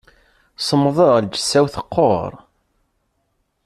[0.67, 2.31] Semmḍeɣ lǧetta-w teqqur.